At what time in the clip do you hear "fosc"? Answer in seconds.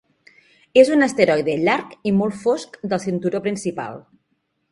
2.47-2.81